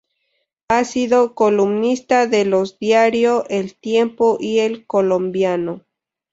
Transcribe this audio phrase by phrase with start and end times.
[0.69, 5.83] Ha sido columnista de los diario El Tiempo y el Colombiano.